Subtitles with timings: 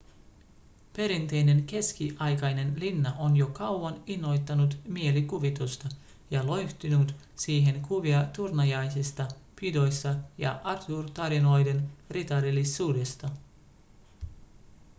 [0.97, 5.89] perinteinen keskiaikainen linna on jo kauan innoittanut mielikuvitusta
[6.31, 9.27] ja loihtinut siihen kuvia turnajaisista
[9.61, 13.29] ‎pidoista ja arthur-tarinoiden ritarillisuudesta.‎